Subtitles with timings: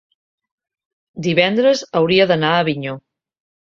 [1.29, 3.01] divendres hauria d'anar a Avinyó.